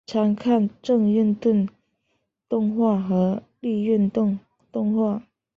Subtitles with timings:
[0.07, 1.69] 参看正运动
[2.49, 4.39] 动画和逆运动
[4.71, 5.21] 动画。